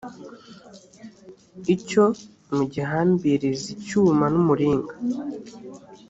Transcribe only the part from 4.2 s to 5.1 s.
n’umuringa